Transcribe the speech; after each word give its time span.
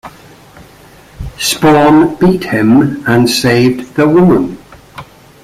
Spawn 1.37 2.15
beat 2.15 2.43
him 2.45 3.05
and 3.05 3.29
saved 3.29 3.93
the 3.93 4.09
woman. 4.09 4.57